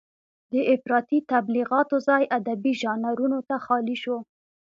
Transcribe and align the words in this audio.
د 0.53 0.55
افراطي 0.75 1.19
تبليغاتو 1.31 1.95
ځای 2.07 2.23
ادبي 2.37 2.73
ژانرونو 2.81 3.39
ته 3.47 3.55
خالي 3.65 3.95
شو. 4.03 4.17